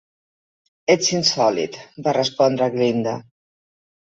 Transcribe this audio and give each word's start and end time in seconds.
"Ets 0.93 1.11
insòlit", 1.17 1.77
va 2.09 2.17
respondre 2.19 2.71
Glinda. 2.79 3.17